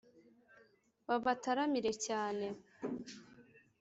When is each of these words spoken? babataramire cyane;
babataramire 1.07 1.91
cyane; 2.05 2.45